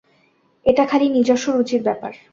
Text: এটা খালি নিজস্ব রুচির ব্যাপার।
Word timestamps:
এটা 0.65 0.83
খালি 0.85 1.07
নিজস্ব 1.09 1.45
রুচির 1.51 1.81
ব্যাপার। 1.83 2.13